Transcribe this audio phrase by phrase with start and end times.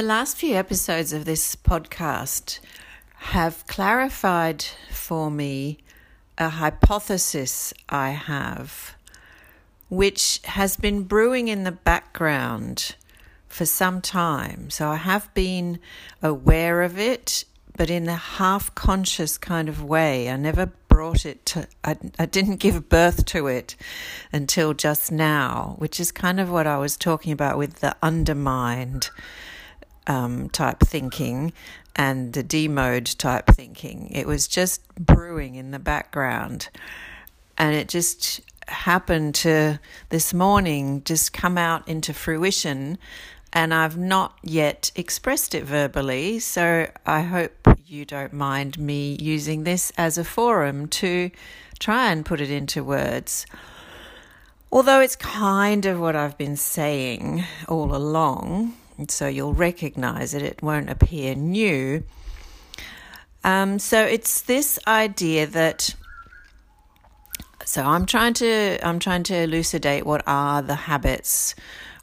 [0.00, 2.60] The last few episodes of this podcast
[3.16, 5.76] have clarified for me
[6.38, 8.94] a hypothesis I have,
[9.90, 12.96] which has been brewing in the background
[13.46, 14.70] for some time.
[14.70, 15.78] So I have been
[16.22, 17.44] aware of it,
[17.76, 20.30] but in a half conscious kind of way.
[20.30, 23.76] I never brought it to, I, I didn't give birth to it
[24.32, 29.10] until just now, which is kind of what I was talking about with the undermined
[30.06, 31.52] um, type thinking
[31.96, 34.10] and the demode type thinking.
[34.12, 36.68] It was just brewing in the background.
[37.58, 42.98] And it just happened to this morning just come out into fruition.
[43.52, 46.38] And I've not yet expressed it verbally.
[46.38, 47.52] So I hope
[47.84, 51.30] you don't mind me using this as a forum to
[51.80, 53.44] try and put it into words.
[54.72, 58.76] Although it's kind of what I've been saying all along,
[59.08, 62.02] so you'll recognize it, it won't appear new.
[63.44, 65.94] Um, so it's this idea that
[67.64, 71.54] so I'm trying to I'm trying to elucidate what are the habits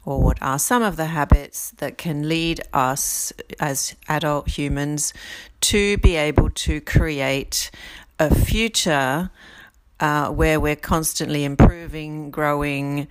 [0.04, 5.12] or what are some of the habits that can lead us as adult humans
[5.60, 7.70] to be able to create
[8.18, 9.30] a future
[10.00, 13.08] uh, where we're constantly improving, growing,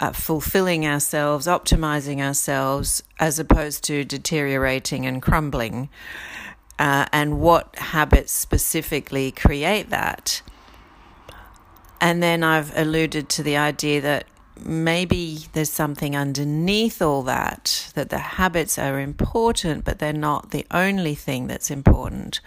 [0.00, 5.88] uh, fulfilling ourselves, optimizing ourselves, as opposed to deteriorating and crumbling,
[6.78, 10.42] uh, and what habits specifically create that.
[12.00, 14.26] And then I've alluded to the idea that
[14.64, 20.66] maybe there's something underneath all that, that the habits are important, but they're not the
[20.70, 22.40] only thing that's important.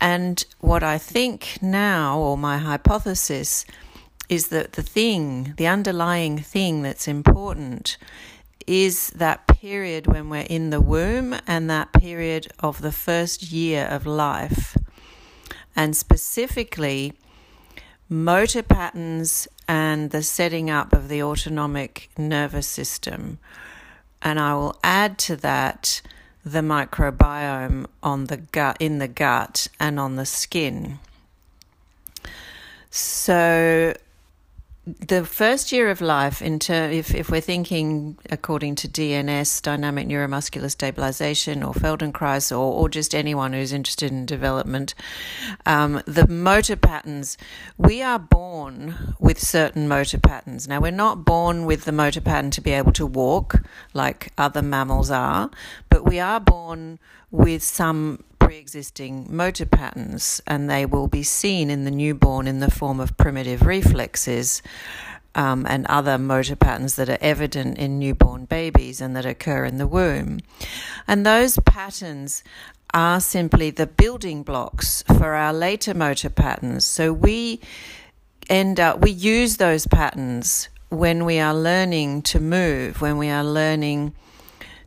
[0.00, 3.66] And what I think now, or my hypothesis,
[4.28, 7.96] is that the thing, the underlying thing that's important
[8.66, 13.86] is that period when we're in the womb and that period of the first year
[13.86, 14.76] of life.
[15.74, 17.14] And specifically,
[18.08, 23.38] motor patterns and the setting up of the autonomic nervous system.
[24.20, 26.02] And I will add to that
[26.44, 30.98] the microbiome on the gut in the gut and on the skin.
[32.90, 33.94] So
[35.06, 40.08] the first year of life, in ter- if, if we're thinking according to DNS, dynamic
[40.08, 44.94] neuromuscular stabilization, or Feldenkrais, or, or just anyone who's interested in development,
[45.66, 47.36] um, the motor patterns,
[47.76, 50.66] we are born with certain motor patterns.
[50.66, 53.62] Now, we're not born with the motor pattern to be able to walk
[53.92, 55.50] like other mammals are,
[55.90, 56.98] but we are born
[57.30, 62.60] with some pre existing motor patterns, and they will be seen in the newborn in
[62.60, 64.62] the form of primitive reflexes.
[65.34, 69.76] Um, and other motor patterns that are evident in newborn babies and that occur in
[69.76, 70.40] the womb.
[71.06, 72.42] And those patterns
[72.94, 76.86] are simply the building blocks for our later motor patterns.
[76.86, 77.60] So we
[78.48, 83.44] end up, we use those patterns when we are learning to move, when we are
[83.44, 84.14] learning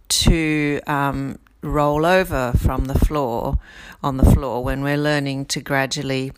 [0.09, 3.59] to um, roll over from the floor
[4.03, 6.31] on the floor when we're learning to gradually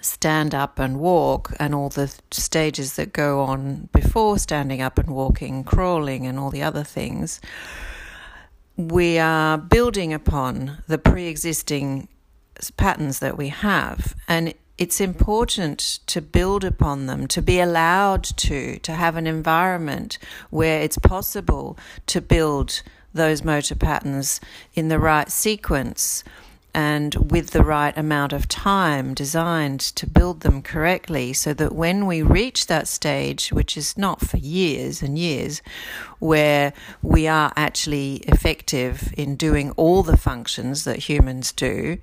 [0.00, 5.10] stand up and walk and all the stages that go on before standing up and
[5.10, 7.40] walking, crawling, and all the other things,
[8.76, 12.08] we are building upon the pre existing
[12.76, 14.14] patterns that we have.
[14.28, 20.18] And it's important to build upon them, to be allowed to, to have an environment
[20.50, 21.76] where it's possible
[22.06, 22.82] to build
[23.18, 24.40] those motor patterns
[24.74, 26.24] in the right sequence
[26.74, 32.06] and with the right amount of time designed to build them correctly so that when
[32.06, 35.62] we reach that stage, which is not for years and years,
[36.18, 41.98] where we are actually effective in doing all the functions that humans do,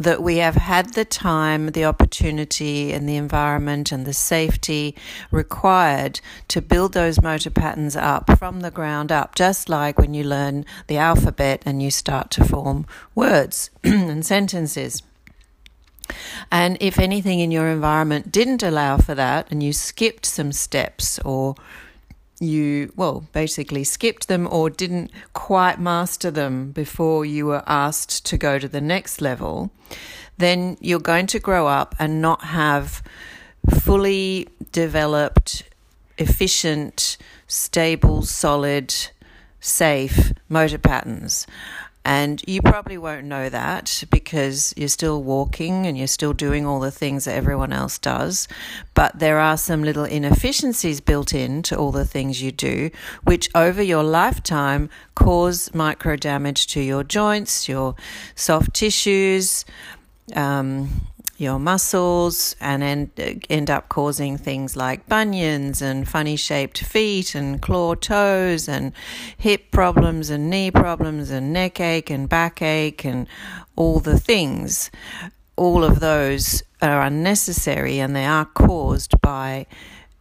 [0.00, 4.96] that we have had the time, the opportunity, and the environment and the safety
[5.30, 10.24] required to build those motor patterns up from the ground up, just like when you
[10.24, 15.02] learn the alphabet and you start to form words and sentences.
[16.50, 21.18] And if anything in your environment didn't allow for that and you skipped some steps
[21.20, 21.56] or
[22.40, 28.38] you, well, basically skipped them or didn't quite master them before you were asked to
[28.38, 29.70] go to the next level,
[30.38, 33.02] then you're going to grow up and not have
[33.68, 35.62] fully developed,
[36.16, 38.94] efficient, stable, solid,
[39.60, 41.46] safe motor patterns.
[42.10, 46.80] And you probably won't know that because you're still walking and you're still doing all
[46.80, 48.48] the things that everyone else does.
[48.94, 52.90] But there are some little inefficiencies built in to all the things you do,
[53.22, 57.94] which over your lifetime cause micro damage to your joints, your
[58.34, 59.64] soft tissues.
[60.34, 61.06] Um,
[61.40, 67.62] your muscles and end, end up causing things like bunions and funny shaped feet and
[67.62, 68.92] claw toes and
[69.38, 73.26] hip problems and knee problems and neck ache and backache and
[73.74, 74.90] all the things.
[75.56, 79.66] All of those are unnecessary and they are caused by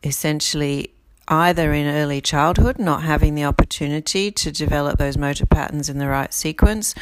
[0.03, 0.93] essentially
[1.29, 6.07] either in early childhood, not having the opportunity to develop those motor patterns in the
[6.07, 6.95] right sequence,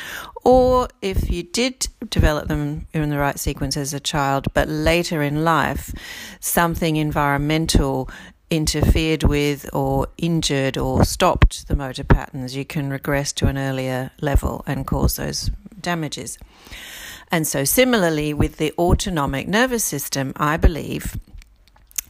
[0.44, 5.22] or if you did develop them in the right sequence as a child, but later
[5.22, 5.94] in life,
[6.40, 8.10] something environmental
[8.50, 14.12] interfered with or injured or stopped the motor patterns, you can regress to an earlier
[14.22, 15.52] level and cause those
[15.82, 16.38] damages.
[17.30, 21.18] And so, similarly, with the autonomic nervous system, I believe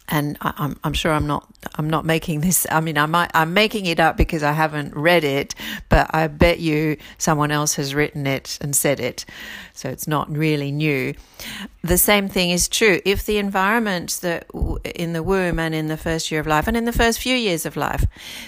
[0.10, 2.66] and I, am I'm sure I'm not I'm not making this.
[2.72, 5.56] I mean, I might I'm making it up because I haven't read it,
[5.90, 9.26] but I bet you someone else has written it and said it,
[9.74, 11.14] so it's not really new.
[11.82, 14.48] The same thing is true if the environment that
[14.84, 17.36] in the womb and in the first year of life and in the first few
[17.36, 18.06] years of life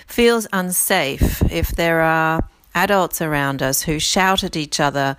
[0.07, 1.41] feels unsafe.
[1.51, 2.41] If there are
[2.75, 5.18] adults around us who shout at each other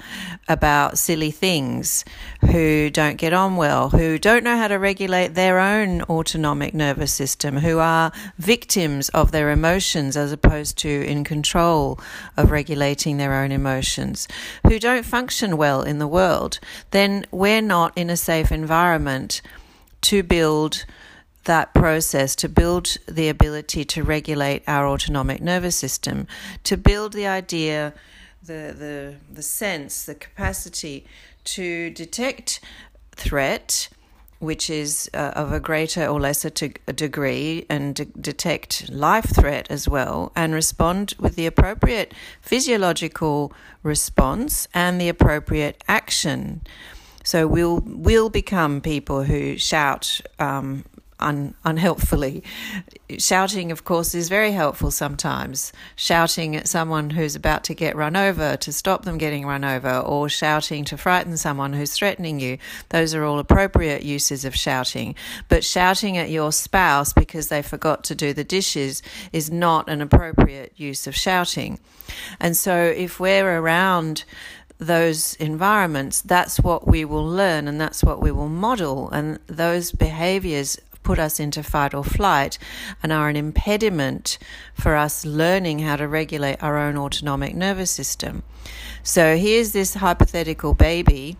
[0.48, 2.04] about silly things,
[2.50, 7.12] who don't get on well, who don't know how to regulate their own autonomic nervous
[7.12, 11.98] system, who are victims of their emotions as opposed to in control
[12.36, 14.28] of regulating their own emotions,
[14.66, 16.60] who don't function well in the world,
[16.90, 19.42] then we're not in a safe environment
[20.02, 20.84] to build
[21.44, 26.26] that process to build the ability to regulate our autonomic nervous system,
[26.64, 27.92] to build the idea,
[28.42, 31.06] the, the, the sense, the capacity
[31.44, 32.60] to detect
[33.16, 33.88] threat,
[34.38, 39.66] which is uh, of a greater or lesser to, degree, and de- detect life threat
[39.70, 43.52] as well, and respond with the appropriate physiological
[43.82, 46.62] response and the appropriate action.
[47.22, 50.84] So we'll we'll become people who shout um,
[51.20, 52.42] un, unhelpfully.
[53.18, 55.72] Shouting, of course, is very helpful sometimes.
[55.96, 59.98] Shouting at someone who's about to get run over to stop them getting run over,
[59.98, 62.58] or shouting to frighten someone who's threatening you.
[62.90, 65.14] Those are all appropriate uses of shouting.
[65.48, 69.02] But shouting at your spouse because they forgot to do the dishes
[69.32, 71.78] is not an appropriate use of shouting.
[72.38, 74.24] And so if we're around
[74.80, 79.10] those environments, that's what we will learn and that's what we will model.
[79.10, 80.78] And those behaviors
[81.10, 82.56] put us into fight or flight
[83.02, 84.38] and are an impediment
[84.74, 88.44] for us learning how to regulate our own autonomic nervous system.
[89.02, 91.36] So here's this hypothetical baby.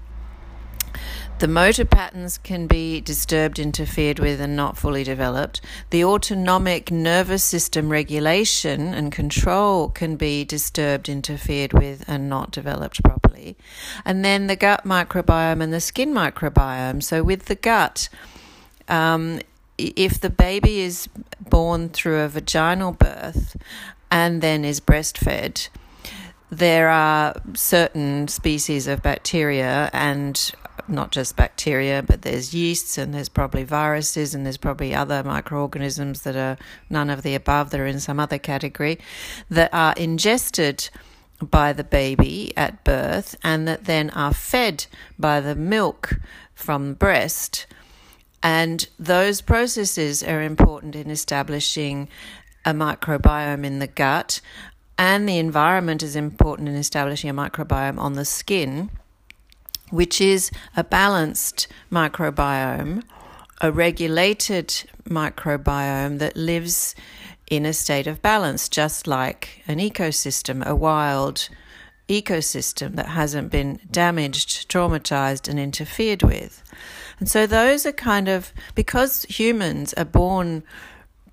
[1.39, 5.61] The motor patterns can be disturbed, interfered with, and not fully developed.
[5.91, 13.05] The autonomic nervous system regulation and control can be disturbed, interfered with, and not developed
[13.05, 13.57] properly.
[14.05, 17.05] And then the gut microbiome and the skin microbiome.
[17.05, 18.09] So, with the gut,
[18.91, 19.41] um,
[19.89, 21.09] if the baby is
[21.41, 23.57] born through a vaginal birth
[24.11, 25.69] and then is breastfed,
[26.51, 30.53] there are certain species of bacteria and
[30.89, 36.23] not just bacteria, but there's yeasts and there's probably viruses and there's probably other microorganisms
[36.23, 36.57] that are
[36.89, 38.99] none of the above that are in some other category
[39.49, 40.91] that are ingested
[41.43, 44.87] by the baby at birth and that then are fed
[45.19, 46.19] by the milk
[46.55, 47.67] from breast
[48.43, 52.09] and those processes are important in establishing
[52.65, 54.41] a microbiome in the gut,
[54.97, 58.91] and the environment is important in establishing a microbiome on the skin,
[59.91, 63.03] which is a balanced microbiome,
[63.61, 64.69] a regulated
[65.05, 66.95] microbiome that lives
[67.51, 71.49] in a state of balance, just like an ecosystem, a wild
[72.11, 76.63] ecosystem that hasn't been damaged, traumatized, and interfered with.
[77.21, 80.65] And so those are kind of because humans are born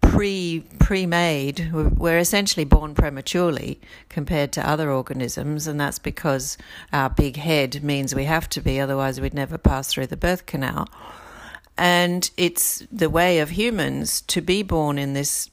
[0.01, 3.79] pre pre made we're essentially born prematurely
[4.09, 6.57] compared to other organisms and that's because
[6.93, 10.45] our big head means we have to be otherwise we'd never pass through the birth
[10.45, 10.87] canal
[11.77, 15.49] and it's the way of humans to be born in this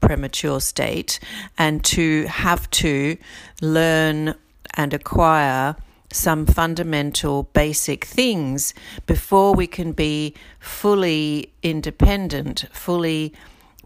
[0.00, 1.18] premature state
[1.58, 3.16] and to have to
[3.60, 4.34] learn
[4.74, 5.76] and acquire
[6.12, 8.72] some fundamental basic things
[9.06, 13.32] before we can be fully independent, fully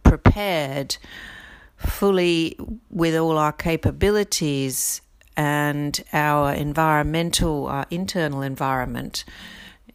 [0.02, 0.96] prepared,
[1.76, 2.56] fully
[2.90, 5.00] with all our capabilities
[5.36, 9.24] and our environmental, our internal environment,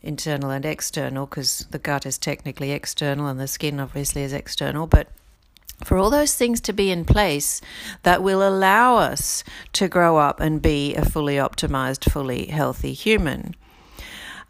[0.02, 4.88] internal and external, because the gut is technically external and the skin obviously is external,
[4.88, 5.08] but
[5.84, 7.62] for all those things to be in place
[8.04, 13.56] that will allow us to grow up and be a fully optimized, fully healthy human.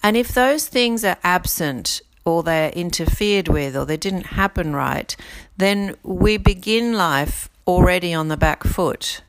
[0.03, 5.15] And if those things are absent or they're interfered with or they didn't happen right,
[5.57, 9.21] then we begin life already on the back foot.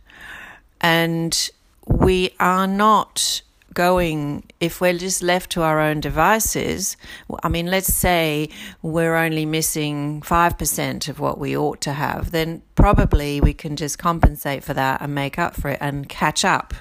[0.80, 1.50] And
[1.86, 3.42] we are not
[3.76, 6.96] going, if we're just left to our own devices,
[7.42, 8.48] I mean, let's say
[8.80, 13.98] we're only missing 5% of what we ought to have, then probably we can just
[13.98, 16.72] compensate for that and make up for it and catch up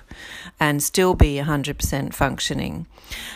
[0.57, 2.87] and still be 100% functioning.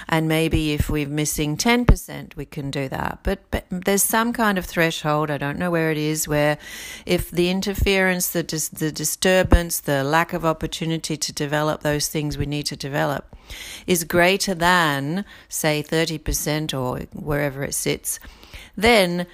[0.08, 3.20] And maybe if we're missing 10%, we can do that.
[3.24, 6.58] But, but there's some kind of threshold, I don't know where it is, where
[7.06, 12.38] if the interference, the, dis- the disturbance, the lack of opportunity to develop those things
[12.38, 13.36] we need to develop
[13.88, 18.20] is greater than, say, 30% or wherever it sits,
[18.75, 19.27] then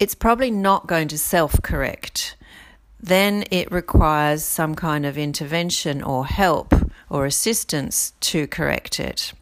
[0.00, 2.36] it's probably not going to self correct.
[3.00, 6.74] Then it requires some kind of intervention or help
[7.08, 9.32] or assistance to correct it.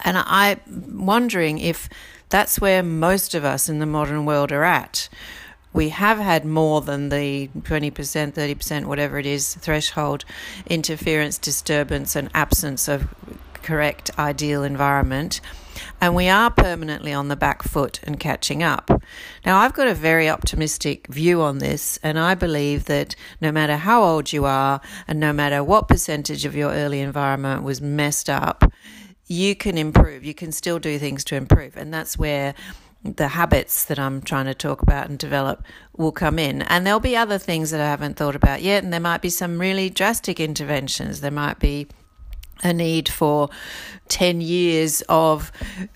[0.00, 0.60] And I'm
[1.06, 1.88] wondering if
[2.28, 5.08] that's where most of us in the modern world are at.
[5.76, 10.24] We have had more than the 20%, 30%, whatever it is, threshold
[10.66, 13.14] interference, disturbance, and absence of
[13.62, 15.42] correct, ideal environment.
[16.00, 18.90] And we are permanently on the back foot and catching up.
[19.44, 23.76] Now, I've got a very optimistic view on this, and I believe that no matter
[23.76, 28.30] how old you are, and no matter what percentage of your early environment was messed
[28.30, 28.72] up,
[29.26, 30.24] you can improve.
[30.24, 31.76] You can still do things to improve.
[31.76, 32.54] And that's where
[33.14, 35.64] the habits that I'm trying to talk about and develop
[35.96, 36.62] will come in.
[36.62, 38.84] And there'll be other things that I haven't thought about yet.
[38.84, 41.20] And there might be some really drastic interventions.
[41.20, 41.86] There might be
[42.62, 43.50] a need for
[44.08, 45.52] 10 years of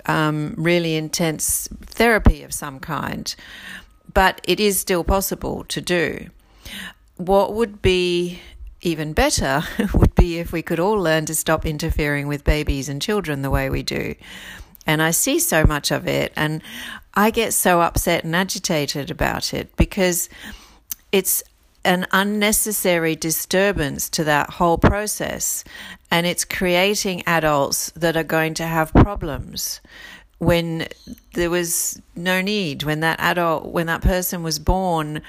[0.07, 3.35] um, really intense therapy of some kind.
[4.13, 6.31] But it is still possible to do.
[7.17, 8.41] What would be
[8.83, 9.63] even better
[9.95, 13.51] would be if we could all learn to stop interfering with babies and children the
[13.51, 14.15] way we do.
[14.91, 16.63] And I see so much of it, and
[17.15, 20.29] I get so upset and agitated about it because
[21.13, 21.45] it's
[21.85, 25.63] an unnecessary disturbance to that whole process,
[26.11, 29.81] and it's creating adults that are going to have problems
[30.39, 30.89] when
[31.35, 35.21] there was no need when that adult when that person was born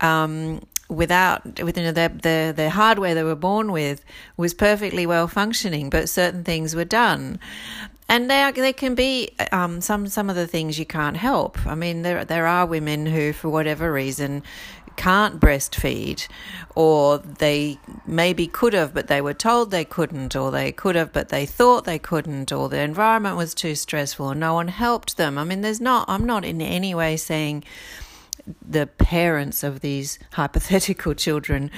[0.00, 4.04] um, without with you know their their hardware they were born with
[4.36, 7.38] was perfectly well functioning, but certain things were done.
[8.10, 11.64] And there, there can be um, some some of the things you can't help.
[11.64, 14.42] I mean, there there are women who, for whatever reason,
[14.96, 16.26] can't breastfeed,
[16.74, 21.12] or they maybe could have, but they were told they couldn't, or they could have,
[21.12, 25.38] but they thought they couldn't, or the environment was too stressful, no one helped them.
[25.38, 26.04] I mean, there's not.
[26.08, 27.62] I'm not in any way saying
[28.66, 31.70] the parents of these hypothetical children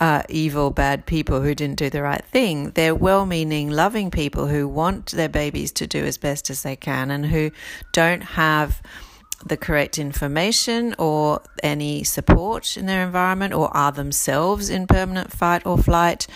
[0.00, 2.70] are evil, bad people who didn't do the right thing.
[2.70, 6.76] They're well meaning, loving people who want their babies to do as best as they
[6.76, 7.50] can and who
[7.92, 8.82] don't have
[9.44, 15.64] the correct information or any support in their environment or are themselves in permanent fight
[15.64, 16.26] or flight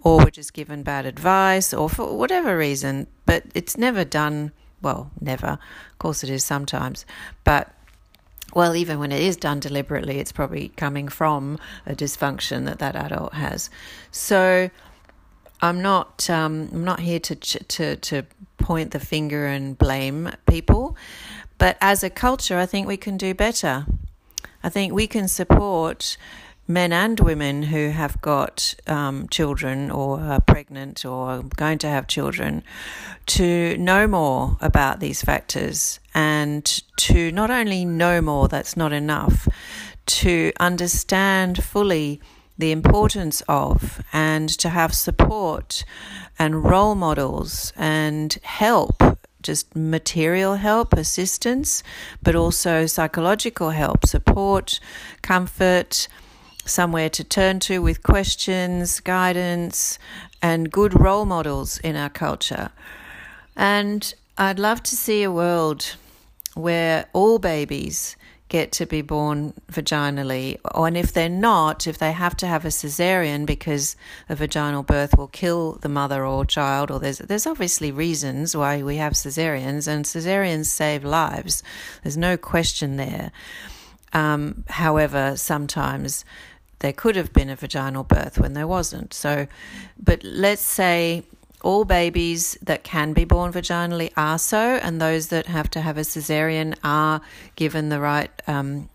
[0.00, 3.06] or were just given bad advice or for whatever reason.
[3.24, 5.58] But it's never done, well, never.
[5.92, 7.06] Of course, it is sometimes.
[7.44, 7.72] But
[8.54, 12.96] well, even when it is done deliberately, it's probably coming from a dysfunction that that
[12.96, 13.70] adult has.
[14.10, 14.70] So,
[15.62, 18.22] I'm not um, I'm not here to to to
[18.58, 20.96] point the finger and blame people,
[21.58, 23.86] but as a culture, I think we can do better.
[24.62, 26.16] I think we can support
[26.70, 31.88] men and women who have got um, children or are pregnant or are going to
[31.88, 32.62] have children
[33.26, 36.64] to know more about these factors and
[36.96, 39.48] to not only know more, that's not enough,
[40.06, 42.20] to understand fully
[42.56, 45.84] the importance of and to have support
[46.38, 49.02] and role models and help
[49.42, 51.82] just material help, assistance,
[52.22, 54.78] but also psychological help, support,
[55.22, 56.08] comfort,
[56.70, 59.98] somewhere to turn to with questions, guidance,
[60.40, 62.70] and good role models in our culture.
[63.56, 65.96] And I'd love to see a world
[66.54, 68.16] where all babies
[68.48, 72.68] get to be born vaginally, and if they're not, if they have to have a
[72.68, 73.96] cesarean because
[74.28, 78.82] a vaginal birth will kill the mother or child, or there's there's obviously reasons why
[78.82, 81.62] we have cesareans, and cesareans save lives.
[82.02, 83.30] There's no question there.
[84.12, 86.24] Um, however, sometimes
[86.80, 89.14] there could have been a vaginal birth when there wasn't.
[89.14, 89.46] So,
[90.02, 91.22] but let's say
[91.62, 95.96] all babies that can be born vaginally are so, and those that have to have
[95.96, 97.20] a cesarean are
[97.56, 98.88] given the right um,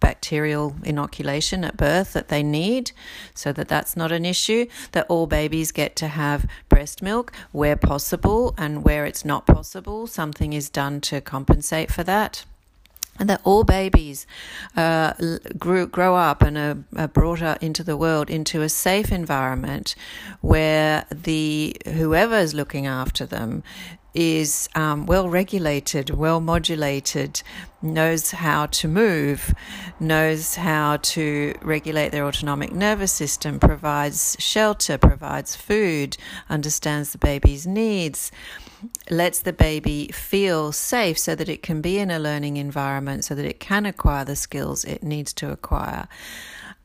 [0.00, 2.92] bacterial inoculation at birth that they need,
[3.34, 4.66] so that that's not an issue.
[4.92, 10.06] That all babies get to have breast milk where possible, and where it's not possible,
[10.06, 12.44] something is done to compensate for that
[13.20, 14.26] and that all babies
[14.76, 15.12] uh,
[15.58, 19.94] grew, grow up and are, are, brought up into the world into a safe environment
[20.40, 23.62] where the whoever is looking after them
[24.12, 27.42] is um, well regulated, well modulated,
[27.80, 29.54] knows how to move,
[30.00, 36.16] knows how to regulate their autonomic nervous system, provides shelter, provides food,
[36.48, 38.32] understands the baby's needs
[39.10, 43.34] lets the baby feel safe so that it can be in a learning environment, so
[43.34, 46.08] that it can acquire the skills it needs to acquire.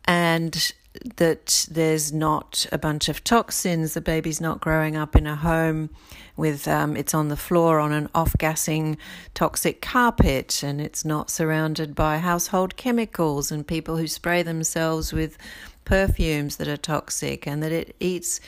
[0.05, 0.73] And
[1.17, 5.89] that there's not a bunch of toxins, the baby's not growing up in a home
[6.37, 8.97] with um, it's on the floor on an off gassing
[9.33, 15.37] toxic carpet, and it's not surrounded by household chemicals and people who spray themselves with
[15.85, 18.39] perfumes that are toxic, and that it eats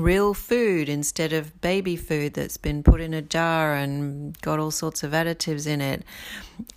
[0.00, 4.70] real food instead of baby food that's been put in a jar and got all
[4.70, 6.02] sorts of additives in it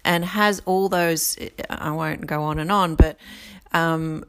[0.04, 1.38] and has all those
[1.70, 3.18] I won't go on and on but
[3.74, 4.24] um,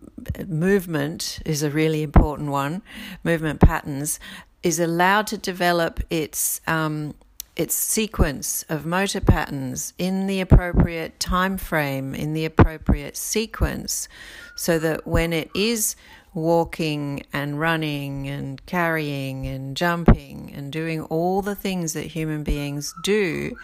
[0.47, 2.83] movement is a really important one.
[3.23, 4.19] Movement patterns
[4.63, 7.15] is allowed to develop its um,
[7.57, 14.09] its sequence of motor patterns in the appropriate time frame in the appropriate sequence
[14.57, 15.95] so that when it is
[16.35, 22.93] walking and running and carrying and jumping and doing all the things that human beings
[23.03, 23.57] do,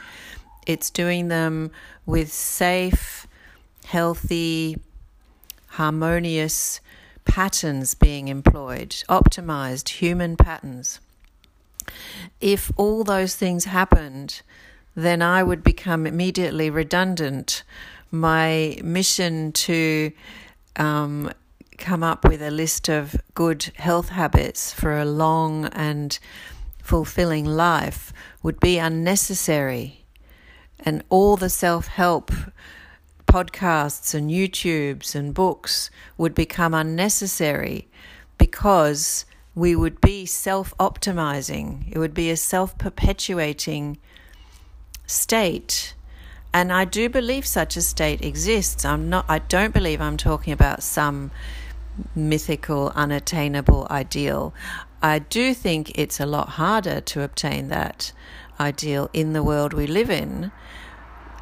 [0.67, 1.71] it's doing them
[2.07, 3.27] with safe,
[3.85, 4.79] healthy,
[5.67, 6.81] harmonious
[7.25, 11.01] patterns being employed, optimized human patterns.
[12.41, 14.43] If all those things happened,
[14.95, 17.63] then I would become immediately redundant.
[18.11, 20.13] My mission to
[20.77, 21.33] um,
[21.81, 26.19] come up with a list of good health habits for a long and
[26.79, 28.13] fulfilling life
[28.43, 30.05] would be unnecessary.
[30.79, 32.31] And all the self help
[33.27, 37.89] podcasts and YouTubes and books would become unnecessary
[38.39, 41.91] because we would be self optimizing.
[41.91, 43.99] It would be a self perpetuating
[45.07, 45.95] state
[46.53, 48.85] and I do believe such a state exists.
[48.85, 51.31] I'm not I don't believe I'm talking about some
[52.15, 54.55] mythical unattainable ideal.
[55.03, 58.13] I do think it's a lot harder to obtain that
[58.59, 60.53] ideal in the world we live in.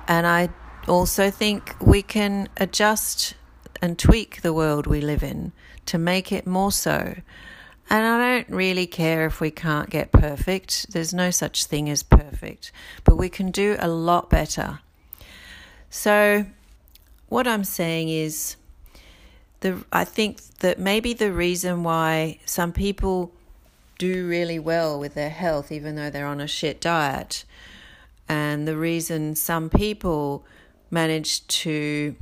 [0.07, 0.51] And I
[0.87, 3.35] also think we can adjust
[3.83, 5.53] and tweak the world we live in
[5.87, 7.17] to make it more so.
[7.91, 10.93] And I don't really care if we can't get perfect.
[10.93, 12.71] There's no such thing as perfect,
[13.05, 14.81] but we can do a lot better.
[15.89, 16.45] So,
[17.29, 18.57] what I'm saying is,
[19.61, 23.33] the I think that maybe the reason why some people
[23.99, 27.45] do really well with their health, even though they're on a shit diet,
[28.29, 30.45] and the reason some people
[30.91, 32.15] manage to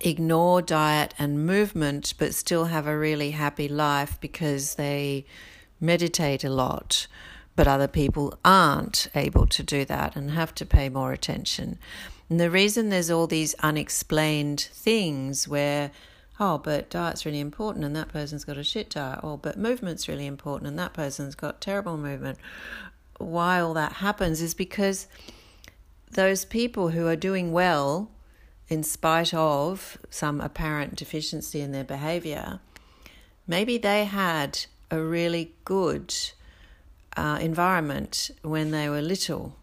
[0.00, 5.24] ignore diet and movement but still have a really happy life because they
[5.80, 7.06] meditate a lot
[7.54, 11.78] but other people aren't able to do that and have to pay more attention.
[12.32, 15.90] And the reason there's all these unexplained things where,
[16.40, 20.08] oh, but diet's really important and that person's got a shit diet, or but movement's
[20.08, 22.38] really important and that person's got terrible movement.
[23.18, 25.08] Why all that happens is because
[26.10, 28.10] those people who are doing well
[28.66, 32.60] in spite of some apparent deficiency in their behavior,
[33.46, 34.58] maybe they had
[34.90, 36.14] a really good
[37.14, 39.54] uh, environment when they were little.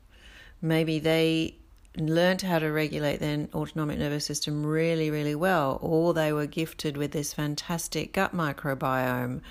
[0.61, 1.55] Maybe they
[1.97, 6.97] learned how to regulate their autonomic nervous system really, really well, or they were gifted
[6.97, 9.41] with this fantastic gut microbiome.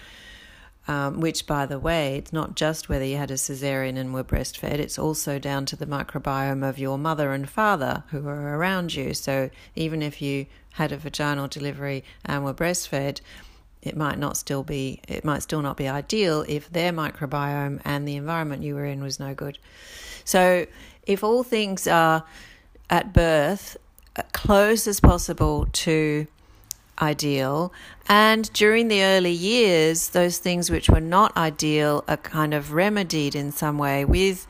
[0.87, 4.24] Um, which, by the way, it's not just whether you had a cesarean and were
[4.24, 8.94] breastfed, it's also down to the microbiome of your mother and father who are around
[8.94, 9.12] you.
[9.12, 13.20] So, even if you had a vaginal delivery and were breastfed,
[13.83, 18.09] it might not still be it might still not be ideal if their microbiome and
[18.09, 19.59] the environment you were in was no good.
[20.24, 20.66] So
[21.09, 22.23] if all things are
[22.88, 23.77] at birth
[24.14, 26.27] uh, close as possible to
[27.01, 27.73] ideal.
[28.09, 33.35] And during the early years those things which were not ideal are kind of remedied
[33.35, 34.47] in some way with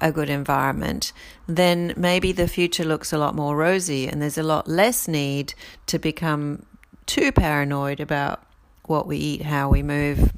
[0.00, 1.12] a good environment,
[1.46, 5.54] then maybe the future looks a lot more rosy and there's a lot less need
[5.86, 6.66] to become
[7.06, 8.44] too paranoid about
[8.84, 10.32] what we eat, how we move,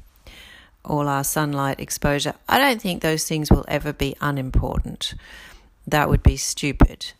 [0.85, 5.13] all our sunlight exposure, I don't think those things will ever be unimportant.
[5.89, 7.13] That would be stupid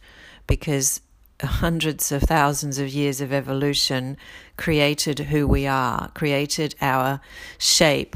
[0.48, 1.02] because
[1.42, 4.18] hundreds of thousands of years of evolution
[4.58, 7.22] created who we are, created our
[7.58, 8.16] shape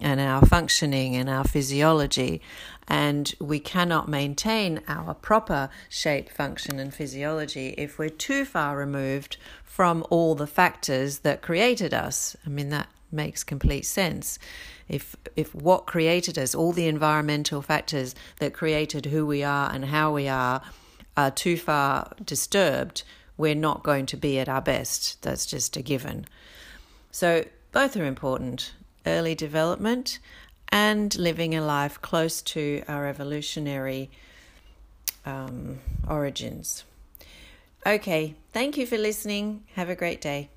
[0.00, 2.40] and our functioning and our physiology.
[2.88, 9.36] And we cannot maintain our proper shape, function, and physiology if we're too far removed
[9.64, 12.36] from all the factors that created us.
[12.44, 14.38] I mean, that makes complete sense.
[14.88, 19.84] If if what created us, all the environmental factors that created who we are and
[19.86, 20.62] how we are,
[21.16, 23.02] are too far disturbed,
[23.36, 25.22] we're not going to be at our best.
[25.22, 26.26] That's just a given.
[27.10, 28.72] So both are important:
[29.06, 30.18] early development
[30.68, 34.10] and living a life close to our evolutionary
[35.26, 36.84] um, origins.
[37.86, 39.64] Okay, thank you for listening.
[39.74, 40.50] Have a great day.